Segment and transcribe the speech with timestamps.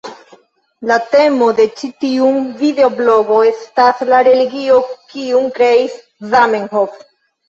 [0.91, 4.79] La temo de ĉi tiun videoblogo estas la religio
[5.13, 5.99] kiun kreis
[6.33, 6.97] Zamenhof.